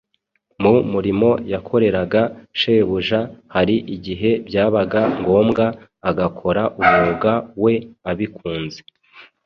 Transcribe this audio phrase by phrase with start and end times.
[0.61, 2.21] Mu murimo yakoreraga
[2.59, 3.19] Shebuja,
[3.55, 5.65] hari igihe byabaga ngombwa
[6.09, 7.31] agakora umwuga
[7.63, 7.73] we
[8.11, 8.79] abikunze.